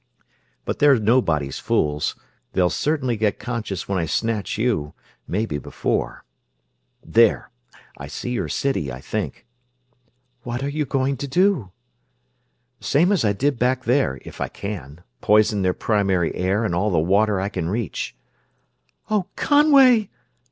[0.65, 2.15] But they're nobody's fools
[2.53, 4.95] they'll certainly get conscious when I snatch you,
[5.27, 6.25] maybe before...
[7.05, 7.51] there,
[7.99, 9.45] I see your city, I think."
[10.41, 11.71] "What are you going to do?"
[12.79, 15.01] "Same as I did back there, if I can.
[15.21, 18.15] Poison their primary air and all the water I can reach...."
[19.11, 20.09] "Oh, Conway!"